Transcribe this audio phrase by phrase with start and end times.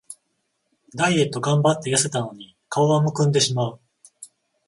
[0.95, 3.79] ダイエットがんばってやせたのに顔はむくんでしまう